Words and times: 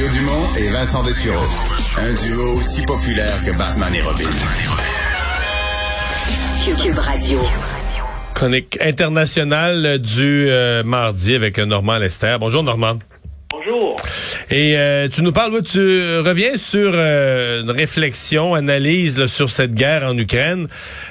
Mario 0.00 0.18
Dumont 0.18 0.54
et 0.56 0.66
Vincent 0.68 1.02
Dessureau. 1.02 1.44
Un 1.98 2.14
duo 2.14 2.56
aussi 2.56 2.80
populaire 2.82 3.34
que 3.44 3.54
Batman 3.58 3.94
et 3.94 4.00
Robin. 4.00 4.24
Cube 6.82 6.98
Radio. 6.98 7.38
Chronique 8.32 8.78
internationale 8.80 9.98
du 9.98 10.48
euh, 10.48 10.82
mardi 10.84 11.34
avec 11.34 11.58
Normand 11.58 11.98
Lester. 11.98 12.38
Bonjour 12.40 12.62
Normand. 12.62 12.98
Et 14.50 14.76
euh, 14.76 15.08
tu 15.08 15.22
nous 15.22 15.32
parles, 15.32 15.62
tu 15.62 15.78
reviens 15.78 16.56
sur 16.56 16.92
euh, 16.94 17.62
une 17.62 17.70
réflexion, 17.70 18.54
analyse 18.54 19.26
sur 19.26 19.48
cette 19.48 19.74
guerre 19.74 20.04
en 20.04 20.16
Ukraine, 20.16 20.66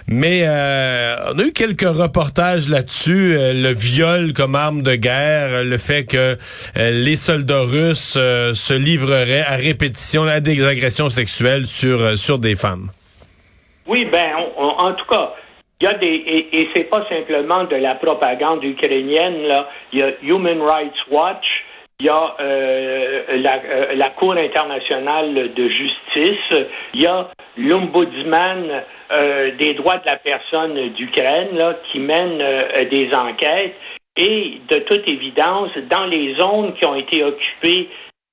mais 0.08 0.44
on 0.48 1.40
a 1.40 1.44
eu 1.44 1.52
quelques 1.52 1.82
reportages 1.88 2.70
là-dessus, 2.70 3.38
le 3.38 3.74
viol 3.74 4.34
comme 4.34 4.56
arme 4.56 4.82
de 4.82 4.96
guerre, 4.96 5.64
le 5.64 5.78
fait 5.78 6.06
que 6.06 6.38
les 6.76 7.16
soldats 7.16 7.62
russes 7.62 8.14
se 8.14 8.74
livreraient 8.74 9.46
à 9.46 9.56
répétition 9.56 10.24
à 10.24 10.40
des 10.40 10.64
agressions 10.66 11.10
sexuelles 11.10 11.66
sur 11.66 12.18
sur 12.18 12.40
des 12.40 12.56
femmes. 12.56 12.90
Oui, 13.88 14.06
ben, 14.06 14.34
en 14.58 14.94
tout 14.94 15.06
cas, 15.10 15.34
il 15.82 15.86
y 15.86 15.88
a 15.88 15.94
des 15.94 16.08
et, 16.08 16.60
et 16.60 16.70
c'est 16.76 16.90
pas 16.90 17.06
simplement 17.08 17.64
de 17.64 17.76
la 17.78 17.96
propagande 17.96 18.64
ukrainienne 18.64 19.44
là. 19.44 19.70
Il 19.94 20.00
y 20.00 20.04
a 20.04 20.12
Human 20.22 20.62
Rights 20.62 21.08
Watch, 21.10 21.46
il 22.00 22.06
y 22.06 22.10
a 22.10 22.36
euh, 22.40 23.24
la, 23.40 23.62
euh, 23.62 23.96
la, 23.96 24.10
Cour 24.12 24.34
internationale 24.34 25.54
de 25.54 25.68
justice, 25.68 26.68
il 26.94 27.02
y 27.02 27.06
a 27.06 27.30
l'ombudsman 27.58 28.84
euh, 29.12 29.52
des 29.58 29.74
droits 29.74 29.98
de 29.98 30.06
la 30.06 30.16
personne 30.16 30.90
d'Ukraine 30.94 31.76
qui 31.92 32.00
mène 32.00 32.38
des 32.90 33.10
enquêtes. 33.14 33.76
Et 34.16 34.62
de 34.70 34.80
toute 34.80 35.10
évidence 35.10 35.72
dans 35.90 36.06
les 36.06 36.36
zones 36.36 36.74
qui 36.76 36.86
ont 36.86 36.96
été 36.96 37.24
occupées 37.24 37.90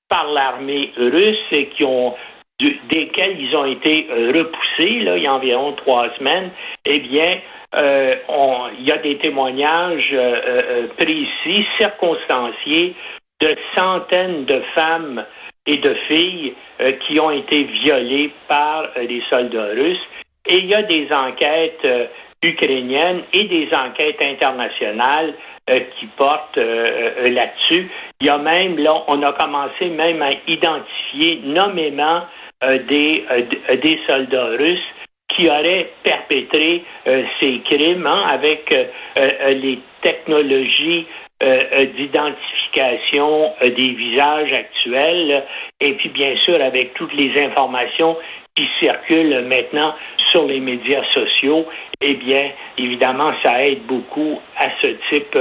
par 0.09 0.31
l'armée 0.31 0.93
russe 0.97 1.47
et 1.51 1.67
qui 1.67 1.85
ont 1.85 2.15
desquels 2.89 3.39
ils 3.39 3.55
ont 3.55 3.67
été 3.67 4.07
repoussés, 4.11 4.89
il 5.17 5.23
y 5.23 5.27
a 5.27 5.35
environ 5.35 5.73
trois 5.73 6.09
semaines, 6.19 6.51
eh 6.87 7.01
bien, 7.01 7.31
euh, 7.77 8.13
il 8.79 8.89
y 8.89 8.93
a 8.93 8.97
des 8.97 9.19
témoignages 9.19 10.17
précis, 10.97 11.67
circonstanciés, 11.79 12.95
de 13.41 13.55
centaines 13.75 14.45
de 14.45 14.63
femmes 14.75 15.25
et 15.67 15.79
de 15.79 15.95
filles 16.09 16.55
qui 17.07 17.21
ont 17.21 17.31
été 17.31 17.65
violées 17.65 18.31
par 18.49 18.89
les 18.97 19.23
soldats 19.29 19.71
russes. 19.75 20.07
Et 20.47 20.59
il 20.59 20.67
y 20.67 20.75
a 20.75 20.83
des 20.83 21.09
enquêtes 21.13 21.87
ukrainiennes 22.43 23.23
et 23.33 23.45
des 23.45 23.69
enquêtes 23.75 24.23
internationales 24.23 25.35
qui 25.67 26.07
portent 26.17 26.57
là-dessus. 26.57 27.91
Il 28.21 28.29
y 28.29 28.31
a 28.31 28.39
même, 28.39 28.79
là, 28.79 29.05
on 29.09 29.21
a 29.23 29.33
commencé 29.33 29.89
même 29.89 30.23
à 30.23 30.31
identifier 30.47 31.41
nommément 31.45 32.23
euh, 32.65 32.79
des, 32.89 33.23
euh, 33.31 33.77
des 33.77 34.01
soldats 34.09 34.57
russes 34.57 34.79
qui 35.29 35.47
auraient 35.47 35.91
perpétré 36.03 36.83
euh, 37.07 37.23
ces 37.39 37.61
crimes 37.61 38.07
hein, 38.07 38.25
avec 38.29 38.75
les 39.53 39.79
technologies 40.01 41.07
d'identification 41.39 42.66
des 43.63 43.91
visages 43.91 44.53
actuels 44.53 45.45
et 45.81 45.93
puis 45.95 46.09
bien 46.11 46.37
sûr 46.45 46.61
avec 46.63 46.95
toutes 46.95 47.15
les 47.15 47.33
informations 47.43 48.17
qui 48.55 48.67
circulent 48.81 49.45
maintenant 49.47 49.95
sur 50.31 50.47
les 50.47 50.61
médias 50.61 51.05
sociaux, 51.13 51.67
eh 52.01 52.15
bien, 52.15 52.51
évidemment, 52.79 53.29
ça 53.43 53.63
aide 53.65 53.83
beaucoup 53.87 54.41
à 54.57 54.69
ce 54.81 54.89
type 55.11 55.39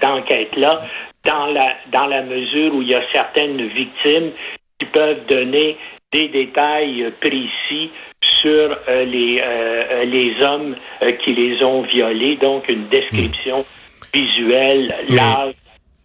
d'enquête-là, 0.00 0.82
dans 1.24 1.46
la, 1.46 1.76
dans 1.92 2.06
la 2.06 2.22
mesure 2.22 2.74
où 2.74 2.82
il 2.82 2.88
y 2.88 2.94
a 2.94 3.02
certaines 3.12 3.66
victimes 3.68 4.32
qui 4.78 4.86
peuvent 4.86 5.26
donner 5.26 5.76
des 6.12 6.28
détails 6.28 7.12
précis 7.20 7.90
sur 8.20 8.76
euh, 8.88 9.04
les, 9.04 9.40
euh, 9.42 10.04
les 10.04 10.44
hommes 10.44 10.76
euh, 11.02 11.12
qui 11.24 11.34
les 11.34 11.62
ont 11.64 11.82
violés, 11.82 12.36
donc 12.36 12.70
une 12.70 12.88
description 12.88 13.64
visuelle 14.12 14.94
large. 15.10 15.54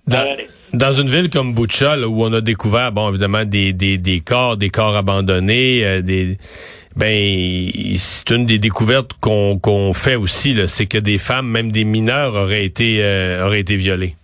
Dans, 0.08 0.38
une 0.74 1.10
ville 1.10 1.30
comme 1.30 1.54
Butcha, 1.54 1.98
où 2.08 2.24
on 2.24 2.34
a 2.34 2.42
découvert, 2.42 2.92
bon, 2.92 3.10
évidemment, 3.10 3.46
des, 3.46 3.74
des, 3.74 3.98
des 3.98 4.20
corps, 4.20 4.58
des 4.58 4.70
corps 4.70 4.96
abandonnés, 4.96 6.02
des, 6.02 6.38
ben, 6.96 7.98
c'est 7.98 8.30
une 8.32 8.46
des 8.46 8.60
découvertes 8.60 9.14
qu'on 9.22 9.94
fait 9.94 10.16
aussi, 10.16 10.56
c'est 10.68 10.88
que 10.88 10.98
des 10.98 11.18
femmes, 11.18 11.48
même 11.48 11.72
des 11.72 11.84
mineurs, 11.84 12.34
auraient 12.34 12.66
été 12.66 13.02
auraient 13.44 13.62
été 13.62 13.76
violées. 13.76 14.16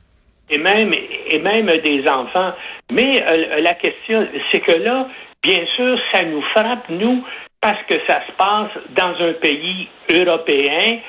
Et 0.50 0.58
même 0.58 0.92
et 0.94 1.40
même 1.40 1.68
des 1.84 2.04
enfants. 2.08 2.54
Mais 2.92 3.24
la 3.62 3.74
question, 3.74 4.28
c'est 4.52 4.60
que 4.60 4.74
là, 4.74 5.08
Bien 5.44 5.66
sûr, 5.76 6.00
ça 6.14 6.24
nous 6.24 6.42
frappe, 6.42 6.88
nous, 6.90 7.22
parce 7.60 7.84
que 7.90 7.96
ça 8.08 8.22
se 8.26 8.32
passe 8.38 8.72
dans 8.96 9.14
un 9.20 9.34
pays 9.34 9.90
européen. 10.10 11.00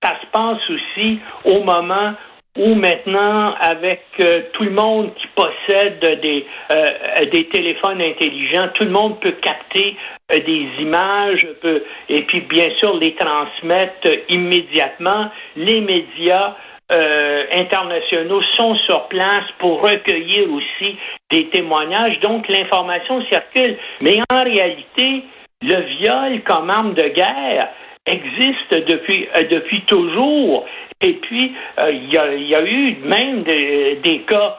Ça 0.00 0.16
se 0.20 0.26
passe 0.30 0.70
aussi 0.70 1.18
au 1.44 1.64
moment 1.64 2.14
où 2.58 2.74
maintenant, 2.74 3.54
avec 3.60 4.02
euh, 4.20 4.42
tout 4.52 4.64
le 4.64 4.72
monde 4.72 5.14
qui 5.14 5.26
possède 5.28 6.00
des, 6.20 6.44
euh, 6.72 7.24
des 7.32 7.48
téléphones 7.48 8.02
intelligents, 8.02 8.68
tout 8.74 8.84
le 8.84 8.90
monde 8.90 9.20
peut 9.20 9.36
capter 9.40 9.96
euh, 10.32 10.40
des 10.40 10.66
images, 10.80 11.46
et 12.08 12.22
puis 12.22 12.40
bien 12.40 12.68
sûr 12.78 12.96
les 12.96 13.14
transmettre 13.14 14.08
immédiatement. 14.28 15.30
Les 15.56 15.80
médias 15.80 16.56
internationaux 17.52 18.42
sont 18.56 18.74
sur 18.74 19.06
place 19.06 19.44
pour 19.60 19.80
recueillir 19.80 20.52
aussi 20.52 20.98
des 21.30 21.48
témoignages. 21.50 22.18
Donc 22.18 22.48
l'information 22.48 23.24
circule. 23.26 23.76
Mais 24.00 24.18
en 24.28 24.42
réalité, 24.42 25.22
le 25.62 25.82
viol 25.82 26.42
comme 26.42 26.68
arme 26.68 26.94
de 26.94 27.06
guerre 27.10 27.68
existe 28.06 28.74
depuis, 28.88 29.28
depuis 29.52 29.82
toujours. 29.82 30.66
Et 31.02 31.14
puis, 31.14 31.54
euh, 31.80 31.92
il 31.92 32.12
y, 32.12 32.18
a, 32.54 32.62
eu 32.62 32.96
même 33.04 33.42
des 33.42 34.22
cas 34.26 34.58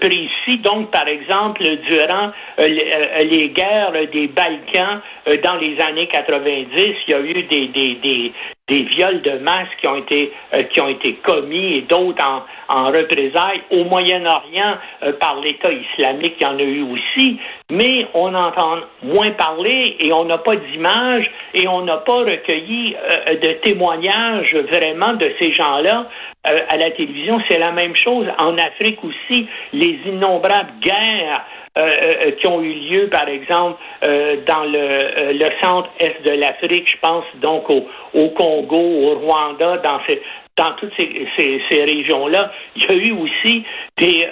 précis. 0.00 0.58
Donc, 0.58 0.90
par 0.90 1.08
exemple, 1.08 1.62
durant 1.88 2.30
les, 2.58 3.48
guerres 3.50 3.92
des 4.12 4.28
Balkans 4.28 5.00
dans 5.42 5.56
les 5.56 5.80
années 5.80 6.08
90, 6.08 6.68
il 6.76 7.10
y 7.10 7.14
a 7.14 7.20
eu 7.20 7.42
des, 7.44 7.68
des, 7.68 7.94
des, 7.94 8.32
des 8.68 8.82
viols 8.84 9.20
de 9.20 9.38
masse 9.40 9.68
qui 9.78 9.86
ont 9.86 9.96
été 9.96 10.32
euh, 10.54 10.62
qui 10.62 10.80
ont 10.80 10.88
été 10.88 11.14
commis 11.16 11.74
et 11.74 11.82
d'autres 11.82 12.24
en, 12.24 12.44
en 12.74 12.86
représailles 12.86 13.60
au 13.70 13.84
Moyen-Orient 13.84 14.78
euh, 15.02 15.12
par 15.20 15.38
l'État 15.40 15.70
islamique, 15.70 16.36
il 16.40 16.44
y 16.44 16.46
en 16.46 16.58
a 16.58 16.62
eu 16.62 16.82
aussi, 16.82 17.38
mais 17.70 18.06
on 18.14 18.34
entend 18.34 18.78
moins 19.02 19.32
parler 19.32 19.96
et 20.00 20.12
on 20.14 20.24
n'a 20.24 20.38
pas 20.38 20.56
d'image 20.56 21.30
et 21.52 21.68
on 21.68 21.82
n'a 21.82 21.98
pas 21.98 22.20
recueilli 22.20 22.96
euh, 22.96 23.36
de 23.36 23.52
témoignages 23.62 24.56
vraiment 24.70 25.12
de 25.12 25.30
ces 25.38 25.52
gens-là 25.52 26.08
à 26.44 26.76
la 26.76 26.90
télévision. 26.90 27.40
C'est 27.48 27.58
la 27.58 27.72
même 27.72 27.96
chose 27.96 28.26
en 28.38 28.56
Afrique 28.58 29.02
aussi, 29.02 29.46
les 29.72 29.98
innombrables 30.06 30.74
guerres 30.80 31.42
euh, 31.76 31.80
euh, 31.90 32.30
qui 32.40 32.46
ont 32.46 32.62
eu 32.62 32.72
lieu, 32.72 33.08
par 33.08 33.26
exemple, 33.26 33.80
euh, 34.06 34.36
dans 34.46 34.62
le, 34.62 35.44
centre-est 35.60 36.22
de 36.24 36.30
l'Afrique, 36.38 36.86
je 36.88 37.00
pense 37.00 37.24
donc 37.40 37.68
au, 37.68 38.28
Congo, 38.28 38.76
au 38.76 39.18
Rwanda, 39.18 39.78
dans 39.78 40.70
toutes 40.76 40.92
ces 40.96 41.82
régions-là, 41.82 42.52
il 42.76 42.84
y 42.84 42.86
a 42.86 42.94
eu 42.94 43.10
aussi 43.10 43.64
des, 43.98 44.24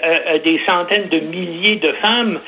des 0.45 0.61
centaines 0.69 1.09
de 1.09 1.19
milliers 1.19 1.77
de 1.77 1.93
femmes 2.01 2.41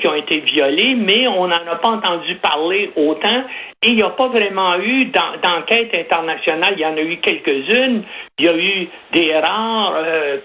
qui 0.00 0.08
ont 0.08 0.16
été 0.16 0.40
violées, 0.40 0.96
mais 0.96 1.28
on 1.28 1.46
n'en 1.46 1.66
a 1.70 1.76
pas 1.76 1.90
entendu 1.90 2.34
parler 2.36 2.90
autant 2.96 3.44
et 3.82 3.90
il 3.90 3.96
n'y 3.96 4.02
a 4.02 4.10
pas 4.10 4.26
vraiment 4.26 4.76
eu 4.78 5.04
d'enquête 5.04 5.94
internationale. 5.94 6.74
Il 6.76 6.82
y 6.82 6.86
en 6.86 6.96
a 6.96 7.02
eu 7.02 7.18
quelques-unes. 7.18 8.02
Il 8.38 8.44
y 8.44 8.48
a 8.48 8.56
eu 8.56 8.88
des 9.12 9.32
rares 9.36 9.94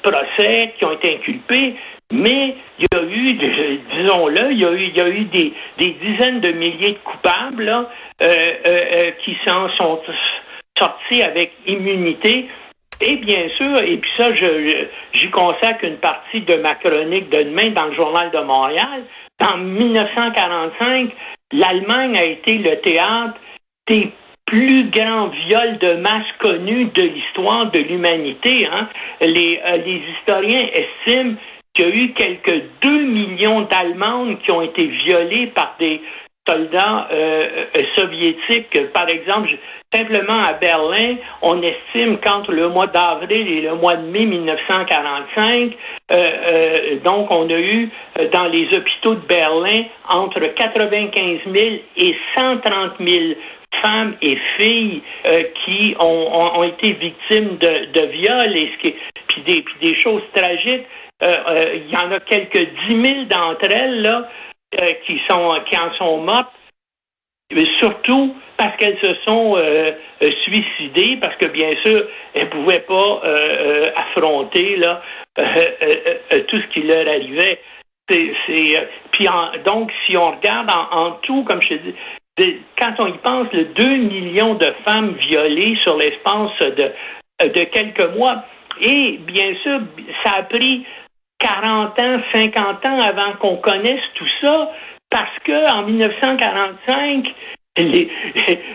procès 0.03 0.73
qui 0.77 0.85
ont 0.85 0.91
été 0.91 1.15
inculpés, 1.15 1.75
mais 2.11 2.55
il 2.77 2.85
y 2.85 2.97
a 2.97 3.03
eu, 3.03 3.33
disons-le, 3.33 4.51
il 4.51 4.59
y 4.59 4.65
a 4.65 4.71
eu, 4.71 4.87
il 4.87 4.97
y 4.97 5.01
a 5.01 5.09
eu 5.09 5.25
des, 5.25 5.53
dizaines 5.77 6.39
de 6.39 6.51
milliers 6.51 6.91
de 6.91 6.99
coupables 7.03 7.67
euh, 7.67 7.85
euh, 8.21 8.59
euh, 8.67 9.11
qui 9.23 9.35
s'en 9.45 9.69
sont 9.77 10.01
sortis 10.77 11.23
avec 11.23 11.53
immunité. 11.65 12.47
Et 13.01 13.17
bien 13.17 13.49
sûr, 13.59 13.77
et 13.81 13.97
puis 13.97 14.11
ça, 14.17 14.33
je, 14.35 14.87
j'y 15.13 15.29
consacre 15.31 15.83
une 15.83 15.97
partie 15.97 16.41
de 16.41 16.55
ma 16.55 16.75
chronique 16.75 17.29
de 17.29 17.43
demain 17.43 17.71
dans 17.71 17.87
le 17.87 17.95
Journal 17.95 18.31
de 18.31 18.39
Montréal. 18.39 19.03
En 19.41 19.57
1945, 19.57 21.11
l'Allemagne 21.51 22.17
a 22.17 22.23
été 22.23 22.53
le 22.53 22.79
théâtre 22.79 23.37
des 23.87 24.11
plus 24.45 24.89
grands 24.91 25.27
viols 25.27 25.79
de 25.79 25.93
masse 25.95 26.31
connus 26.39 26.85
de 26.85 27.01
l'histoire 27.01 27.71
de 27.71 27.79
l'humanité. 27.79 28.65
Hein. 28.71 28.87
Les 29.19 29.59
historiens 30.17 30.67
estiment 30.71 31.35
qu'il 31.75 31.85
y 31.85 31.91
a 31.91 31.95
eu 31.95 32.13
quelques 32.13 32.63
2 32.81 33.03
millions 33.03 33.61
d'Allemandes 33.61 34.39
qui 34.43 34.51
ont 34.51 34.61
été 34.61 34.87
violées 34.87 35.47
par 35.47 35.75
des 35.79 36.01
soldats 36.47 37.09
soviétiques. 37.95 38.91
Par 38.93 39.09
exemple, 39.09 39.49
simplement 39.91 40.41
à 40.43 40.53
Berlin, 40.53 41.15
on 41.41 41.61
estime 41.61 42.19
qu'entre 42.19 42.51
le 42.51 42.69
mois 42.69 42.87
d'avril 42.87 43.47
et 43.47 43.61
le 43.61 43.75
mois 43.75 43.95
de 43.95 44.05
mai 44.05 44.25
1945, 44.25 45.71
donc 47.03 47.31
on 47.31 47.49
a 47.49 47.59
eu 47.59 47.89
dans 48.31 48.45
les 48.45 48.67
hôpitaux 48.77 49.15
de 49.15 49.25
Berlin 49.27 49.85
entre 50.07 50.39
95 50.53 51.39
000 51.51 51.75
et 51.97 52.15
130 52.35 52.91
000 52.99 53.23
femmes 53.81 54.15
et 54.21 54.37
filles 54.57 55.01
qui 55.65 55.95
ont, 55.99 56.63
été 56.63 56.93
victimes 56.93 57.57
de, 57.57 57.91
de 57.91 58.05
viols 58.05 58.55
et 58.55 58.71
ce 58.73 58.87
qui, 58.87 58.95
des, 59.45 59.61
puis 59.61 59.75
des 59.81 60.01
choses 60.01 60.23
tragiques. 60.33 60.85
Il 61.21 61.89
y 61.89 61.97
en 61.97 62.11
a 62.11 62.19
quelques 62.19 62.67
dix 62.87 62.95
mille 62.95 63.27
d'entre 63.27 63.65
elles 63.71 64.01
là 64.01 64.29
euh, 64.81 64.93
qui 65.05 65.21
sont 65.29 65.57
qui 65.69 65.77
en 65.77 65.93
sont 65.93 66.17
mortes, 66.17 66.51
mais 67.53 67.65
surtout 67.79 68.35
parce 68.57 68.75
qu'elles 68.77 68.97
se 68.99 69.13
sont 69.25 69.55
euh, 69.55 69.91
euh, 70.21 70.31
suicidées, 70.43 71.17
parce 71.21 71.35
que 71.37 71.45
bien 71.45 71.71
sûr, 71.85 72.05
elles 72.33 72.49
pouvaient 72.49 72.81
pas 72.81 73.21
affronter 73.95 74.75
là 74.77 75.01
tout 75.35 76.59
ce 76.59 76.67
qui 76.73 76.81
leur 76.81 77.07
arrivait. 77.07 77.61
C'est, 78.09 78.33
puis 79.11 79.27
donc 79.65 79.91
si 80.05 80.17
on 80.17 80.31
regarde 80.31 80.69
en, 80.91 81.11
tout, 81.21 81.43
comme 81.43 81.61
je 81.61 81.69
te 81.69 81.73
dis, 82.37 82.59
quand 82.77 82.93
on 82.99 83.07
y 83.07 83.17
pense, 83.19 83.47
le 83.53 83.65
2 83.65 83.95
millions 83.95 84.55
de 84.55 84.73
femmes 84.83 85.13
violées 85.13 85.77
sur 85.83 85.95
l'espace 85.95 86.59
de, 86.59 86.91
de 87.47 87.63
quelques 87.65 88.13
mois. 88.15 88.43
Et 88.81 89.19
bien 89.19 89.55
sûr, 89.63 89.79
ça 90.23 90.33
a 90.39 90.43
pris 90.43 90.85
40 91.39 92.01
ans, 92.01 92.19
50 92.33 92.85
ans 92.85 92.99
avant 92.99 93.33
qu'on 93.39 93.57
connaisse 93.57 94.01
tout 94.15 94.27
ça, 94.41 94.71
parce 95.09 95.37
que 95.43 95.71
en 95.71 95.83
1945, 95.83 97.33
les, 97.77 98.09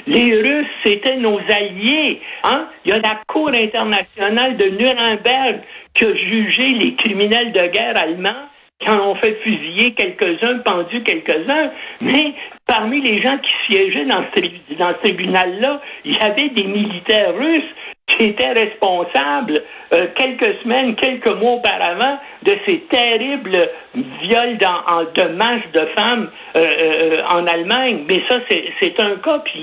Russes, 0.07 0.67
c'était 0.85 1.17
nos 1.17 1.39
alliés. 1.39 2.21
Hein? 2.45 2.69
Il 2.85 2.91
y 2.91 2.93
a 2.93 2.99
la 2.99 3.21
Cour 3.27 3.49
internationale 3.49 4.57
de 4.57 4.65
Nuremberg 4.67 5.61
qui 5.95 6.05
a 6.05 6.15
jugé 6.15 6.69
les 6.69 6.95
criminels 6.97 7.53
de 7.53 7.67
guerre 7.69 7.97
allemands 7.97 8.49
qui 8.79 8.89
en 8.89 9.15
fait 9.17 9.35
fusiller 9.43 9.93
quelques-uns, 9.93 10.59
pendu 10.61 11.03
quelques-uns, 11.03 11.71
mais 12.01 12.33
parmi 12.67 13.03
les 13.03 13.23
gens 13.23 13.37
qui 13.37 13.51
siégeaient 13.67 14.07
dans 14.07 14.25
ce, 14.35 14.75
dans 14.77 14.95
ce 14.95 14.99
tribunal-là, 15.03 15.83
il 16.05 16.17
y 16.17 16.21
avait 16.21 16.49
des 16.49 16.65
militaires 16.65 17.35
russes 17.37 17.75
était 18.21 18.53
responsable 18.53 19.63
euh, 19.93 20.07
quelques 20.15 20.61
semaines, 20.63 20.95
quelques 20.97 21.31
mois 21.31 21.53
auparavant 21.53 22.19
de 22.43 22.57
ces 22.67 22.81
terribles 22.91 23.71
viols 23.95 24.59
dans, 24.59 25.05
de 25.15 25.29
masse 25.35 25.63
de 25.73 25.87
femmes 25.97 26.31
euh, 26.57 26.61
euh, 26.61 27.23
en 27.31 27.47
Allemagne. 27.47 28.05
Mais 28.07 28.23
ça, 28.29 28.39
c'est 28.81 29.01
un 29.01 29.17
cas, 29.17 29.41
puis 29.45 29.61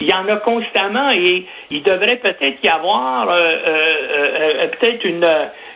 il 0.00 0.06
y, 0.08 0.12
en 0.12 0.28
a 0.28 0.36
constamment 0.36 1.08
et 1.10 1.46
il 1.70 1.82
devrait 1.82 2.16
peut-être 2.16 2.58
y 2.62 2.68
avoir 2.68 3.36
peut-être 4.80 5.04
une, 5.04 5.28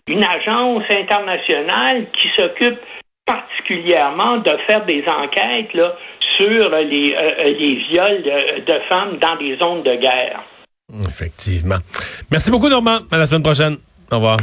une 0.08 0.24
agence 0.24 0.84
internationale 0.90 2.06
qui 2.12 2.28
s'occupe 2.36 2.78
particulièrement 3.24 4.38
de 4.38 4.50
faire 4.68 4.84
des 4.84 5.04
enquêtes 5.08 5.72
là, 5.74 5.96
sur 6.34 6.70
les, 6.70 7.16
les 7.46 7.74
viols 7.90 8.22
de 8.22 8.74
femmes 8.88 9.18
dans 9.18 9.36
des 9.36 9.56
zones 9.56 9.82
de 9.82 9.94
guerre. 9.94 10.42
Effectivement. 11.08 11.78
Merci 12.30 12.50
beaucoup, 12.50 12.68
Normand. 12.68 12.98
À 13.10 13.18
la 13.18 13.26
semaine 13.26 13.42
prochaine. 13.42 13.76
Au 14.10 14.16
revoir. 14.16 14.38